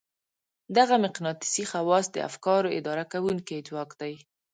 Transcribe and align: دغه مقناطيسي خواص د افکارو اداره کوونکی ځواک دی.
دغه 0.77 0.95
مقناطيسي 1.05 1.63
خواص 1.71 2.05
د 2.11 2.17
افکارو 2.29 2.75
اداره 2.79 3.03
کوونکی 3.13 3.65
ځواک 3.67 3.89
دی. 4.01 4.13